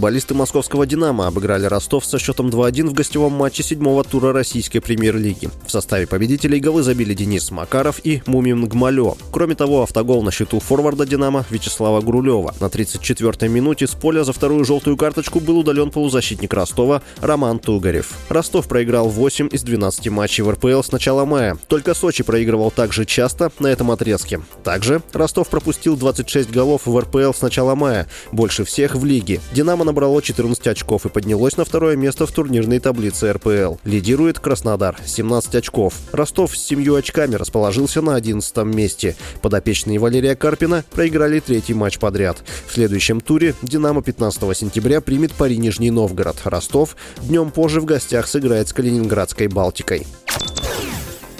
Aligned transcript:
Футболисты 0.00 0.32
московского 0.32 0.86
«Динамо» 0.86 1.26
обыграли 1.26 1.66
Ростов 1.66 2.06
со 2.06 2.18
счетом 2.18 2.48
2-1 2.48 2.86
в 2.86 2.94
гостевом 2.94 3.34
матче 3.34 3.62
седьмого 3.62 4.02
тура 4.02 4.32
российской 4.32 4.80
премьер-лиги. 4.80 5.50
В 5.66 5.70
составе 5.70 6.06
победителей 6.06 6.58
голы 6.58 6.82
забили 6.82 7.12
Денис 7.12 7.50
Макаров 7.50 8.00
и 8.02 8.22
Мумин 8.24 8.66
Гмалё. 8.66 9.16
Кроме 9.30 9.56
того, 9.56 9.82
автогол 9.82 10.22
на 10.22 10.30
счету 10.30 10.58
форварда 10.58 11.04
«Динамо» 11.04 11.44
Вячеслава 11.50 12.00
Гурулева. 12.00 12.54
На 12.60 12.64
34-й 12.64 13.48
минуте 13.48 13.86
с 13.86 13.90
поля 13.90 14.24
за 14.24 14.32
вторую 14.32 14.64
желтую 14.64 14.96
карточку 14.96 15.38
был 15.38 15.58
удален 15.58 15.90
полузащитник 15.90 16.54
Ростова 16.54 17.02
Роман 17.20 17.58
Тугарев. 17.58 18.14
Ростов 18.30 18.68
проиграл 18.68 19.10
8 19.10 19.50
из 19.52 19.62
12 19.62 20.08
матчей 20.08 20.44
в 20.44 20.50
РПЛ 20.50 20.80
с 20.80 20.92
начала 20.92 21.26
мая. 21.26 21.58
Только 21.68 21.92
Сочи 21.92 22.24
проигрывал 22.24 22.70
так 22.70 22.94
же 22.94 23.04
часто 23.04 23.52
на 23.58 23.66
этом 23.66 23.90
отрезке. 23.90 24.40
Также 24.64 25.02
Ростов 25.12 25.48
пропустил 25.48 25.98
26 25.98 26.50
голов 26.50 26.86
в 26.86 26.98
РПЛ 26.98 27.34
с 27.34 27.42
начала 27.42 27.74
мая, 27.74 28.08
больше 28.32 28.64
всех 28.64 28.94
в 28.94 29.04
лиге. 29.04 29.42
«Динамо» 29.52 29.89
«Динамо» 29.89 29.89
набрало 29.90 30.22
14 30.22 30.68
очков 30.68 31.04
и 31.04 31.08
поднялось 31.08 31.56
на 31.56 31.64
второе 31.64 31.96
место 31.96 32.24
в 32.24 32.30
турнирной 32.30 32.78
таблице 32.78 33.32
РПЛ. 33.32 33.74
Лидирует 33.82 34.38
Краснодар– 34.38 34.96
17 35.04 35.56
очков. 35.56 35.94
Ростов 36.12 36.56
с 36.56 36.64
7 36.64 36.96
очками 36.96 37.34
расположился 37.34 38.00
на 38.00 38.14
11 38.14 38.56
месте. 38.58 39.16
Подопечные 39.42 39.98
Валерия 39.98 40.36
Карпина 40.36 40.84
проиграли 40.92 41.40
третий 41.40 41.74
матч 41.74 41.98
подряд. 41.98 42.38
В 42.68 42.72
следующем 42.72 43.20
туре 43.20 43.56
«Динамо» 43.62 44.00
15 44.00 44.56
сентября 44.56 45.00
примет 45.00 45.32
пари 45.32 45.56
Нижний 45.56 45.90
Новгород. 45.90 46.36
Ростов 46.44 46.96
днем 47.22 47.50
позже 47.50 47.80
в 47.80 47.84
гостях 47.84 48.28
сыграет 48.28 48.68
с 48.68 48.72
Калининградской 48.72 49.48
«Балтикой». 49.48 50.06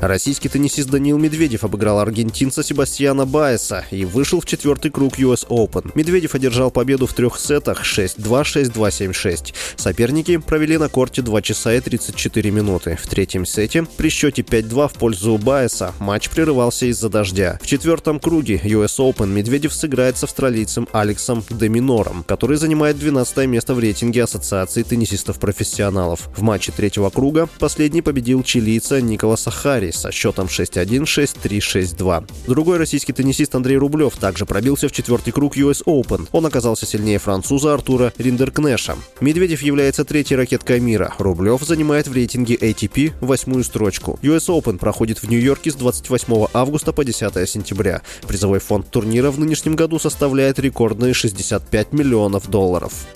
Российский 0.00 0.50
теннисист 0.50 0.90
Даниил 0.90 1.16
Медведев 1.16 1.64
обыграл 1.64 2.00
аргентинца 2.00 2.62
Себастьяна 2.62 3.24
Баеса 3.24 3.86
и 3.90 4.04
вышел 4.04 4.40
в 4.40 4.46
четвертый 4.46 4.90
круг 4.90 5.18
US 5.18 5.46
Open. 5.48 5.90
Медведев 5.94 6.34
одержал 6.34 6.70
победу 6.70 7.06
в 7.06 7.14
трех 7.14 7.40
сетах 7.40 7.82
6-2, 7.82 8.42
6-2, 8.42 8.72
7-6. 8.72 9.54
Соперники 9.76 10.36
провели 10.36 10.76
на 10.76 10.88
корте 10.88 11.22
2 11.22 11.42
часа 11.42 11.74
и 11.74 11.80
34 11.80 12.50
минуты. 12.50 12.98
В 13.02 13.06
третьем 13.06 13.46
сете 13.46 13.86
при 13.96 14.10
счете 14.10 14.42
5-2 14.42 14.88
в 14.88 14.92
пользу 14.94 15.38
Баеса 15.38 15.94
матч 15.98 16.28
прерывался 16.28 16.86
из-за 16.86 17.08
дождя. 17.08 17.58
В 17.62 17.66
четвертом 17.66 18.20
круге 18.20 18.60
US 18.64 18.98
Open 18.98 19.28
Медведев 19.28 19.72
сыграет 19.72 20.18
с 20.18 20.24
австралийцем 20.24 20.88
Алексом 20.92 21.42
Деминором, 21.48 22.22
который 22.24 22.58
занимает 22.58 22.98
12 22.98 23.46
место 23.46 23.74
в 23.74 23.78
рейтинге 23.78 24.24
Ассоциации 24.24 24.82
теннисистов-профессионалов. 24.82 26.28
В 26.36 26.42
матче 26.42 26.70
третьего 26.70 27.08
круга 27.08 27.48
последний 27.58 28.02
победил 28.02 28.42
чилийца 28.42 29.00
Николаса 29.00 29.50
Хари 29.50 29.85
Феррари 29.86 29.90
со 29.90 30.12
счетом 30.12 30.46
6-1, 30.46 31.02
6-3, 31.04 31.96
6-2. 31.96 32.28
Другой 32.46 32.78
российский 32.78 33.12
теннисист 33.12 33.54
Андрей 33.54 33.76
Рублев 33.76 34.16
также 34.16 34.46
пробился 34.46 34.88
в 34.88 34.92
четвертый 34.92 35.32
круг 35.32 35.56
US 35.56 35.84
Open. 35.84 36.28
Он 36.32 36.46
оказался 36.46 36.86
сильнее 36.86 37.18
француза 37.18 37.74
Артура 37.74 38.12
Риндеркнеша. 38.18 38.96
Медведев 39.20 39.62
является 39.62 40.04
третьей 40.04 40.36
ракеткой 40.36 40.80
мира. 40.80 41.14
Рублев 41.18 41.62
занимает 41.62 42.08
в 42.08 42.12
рейтинге 42.12 42.54
ATP 42.54 43.12
восьмую 43.20 43.64
строчку. 43.64 44.18
US 44.22 44.48
Open 44.48 44.78
проходит 44.78 45.22
в 45.22 45.28
Нью-Йорке 45.28 45.70
с 45.70 45.74
28 45.74 46.46
августа 46.52 46.92
по 46.92 47.04
10 47.04 47.48
сентября. 47.48 48.02
Призовой 48.26 48.60
фонд 48.60 48.90
турнира 48.90 49.30
в 49.30 49.38
нынешнем 49.38 49.76
году 49.76 49.98
составляет 49.98 50.58
рекордные 50.58 51.14
65 51.14 51.92
миллионов 51.92 52.48
долларов. 52.50 53.06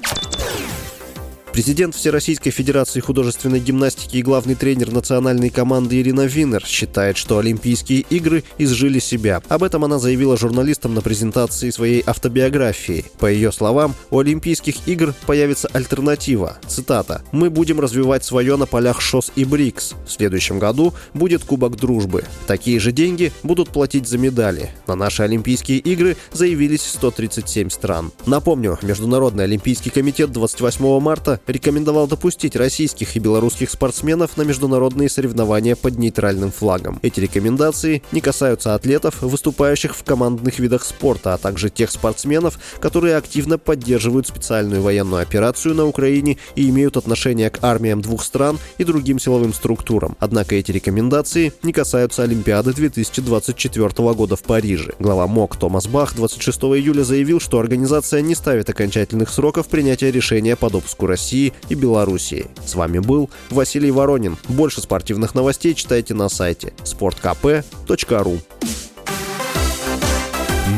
Президент 1.53 1.97
Всероссийской 1.97 2.53
Федерации 2.53 3.01
художественной 3.01 3.59
гимнастики 3.59 4.19
и 4.19 4.23
главный 4.23 4.55
тренер 4.55 4.93
национальной 4.93 5.51
команды 5.51 6.01
Ирина 6.01 6.25
Винер 6.27 6.65
считает, 6.65 7.17
что 7.17 7.39
Олимпийские 7.39 8.01
игры 8.09 8.45
изжили 8.57 9.01
себя. 9.01 9.43
Об 9.49 9.65
этом 9.65 9.85
она 9.85 9.99
заявила 9.99 10.37
журналистам 10.37 10.95
на 10.95 11.01
презентации 11.01 11.71
своей 11.71 12.05
автобиографии. 12.07 13.05
По 13.19 13.27
ее 13.27 13.51
словам, 13.51 13.97
у 14.11 14.21
Олимпийских 14.21 14.87
игр 14.87 15.13
появится 15.27 15.69
альтернатива. 15.73 16.59
Цитата. 16.69 17.23
«Мы 17.33 17.51
будем 17.51 17.81
развивать 17.81 18.25
свое 18.25 18.57
на 18.57 18.67
полях 18.67 19.01
ШОС 19.01 19.33
и 19.35 19.45
БРИКС. 19.45 19.95
В 20.07 20.13
следующем 20.13 20.61
году 20.61 20.95
будет 21.15 21.43
Кубок 21.43 21.77
Дружбы. 21.77 22.25
Такие 22.47 22.79
же 22.79 22.93
деньги 22.93 23.33
будут 23.43 23.71
платить 23.71 24.07
за 24.07 24.19
медали. 24.19 24.71
На 24.87 24.95
наши 24.95 25.25
Олимпийские 25.25 25.79
игры 25.79 26.17
заявились 26.33 26.83
137 26.83 27.71
стран. 27.71 28.13
Напомню, 28.27 28.79
Международный 28.83 29.45
Олимпийский 29.45 29.91
комитет 29.91 30.31
28 30.31 31.01
марта 31.01 31.40
рекомендовал 31.47 32.07
допустить 32.07 32.57
российских 32.57 33.17
и 33.17 33.21
белорусских 33.21 33.71
спортсменов 33.71 34.37
на 34.37 34.43
международные 34.43 35.09
соревнования 35.09 35.77
под 35.77 35.99
нейтральным 35.99 36.53
флагом. 36.53 36.99
Эти 37.03 37.21
рекомендации 37.21 38.03
не 38.13 38.21
касаются 38.21 38.75
атлетов, 38.75 39.23
выступающих 39.23 39.97
в 39.97 40.05
командных 40.05 40.59
видах 40.59 40.85
спорта, 40.85 41.35
а 41.35 41.39
также 41.39 41.71
тех 41.71 41.91
спортсменов, 41.91 42.59
которые 42.81 43.17
активно 43.17 43.59
поддерживают 43.59 44.27
специальную 44.27 44.83
военную 44.83 45.23
операцию 45.23 45.75
на 45.75 45.87
Украине 45.87 46.39
и 46.55 46.69
имеют 46.69 46.97
отношение 46.97 47.51
к 47.51 47.63
армиям 47.63 48.01
двух 48.01 48.23
стран 48.23 48.59
и 48.79 48.85
другим 48.85 49.19
силовым 49.19 49.53
структурам. 49.53 50.17
Однако 50.21 50.55
эти 50.55 50.73
рекомендации 50.73 51.53
не 51.63 51.73
касаются 51.73 52.23
Олимпиады 52.23 52.73
2024 52.73 53.89
года 54.15 54.37
в 54.37 54.43
Париже. 54.43 54.95
Глава 54.99 55.27
МОК 55.27 55.57
Томас 55.57 55.87
Бах 55.87 56.15
26 56.15 56.61
июля 56.61 57.03
заявил, 57.03 57.41
что 57.41 57.59
организация 57.59 58.21
не 58.21 58.35
ставит 58.35 58.69
окончательных 58.69 59.31
сроков 59.31 59.69
принятия 59.69 60.11
решения 60.11 60.57
по 60.57 60.71
допуску 60.71 61.07
России 61.07 61.30
России 61.31 61.53
и 61.69 61.75
Белоруссии. 61.77 62.47
С 62.67 62.75
вами 62.75 62.99
был 62.99 63.31
Василий 63.51 63.93
Воронин. 63.93 64.37
Больше 64.49 64.81
спортивных 64.81 65.35
новостей 65.35 65.75
читайте 65.75 66.13
на 66.13 66.29
сайте 66.29 66.73
sportkp.ru 66.85 68.41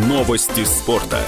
Новости 0.08 0.64
спорта. 0.64 1.20